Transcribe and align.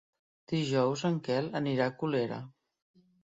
Dijous 0.51 1.03
en 1.09 1.19
Quel 1.27 1.51
anirà 1.61 1.87
a 1.91 1.95
Colera. 2.01 2.39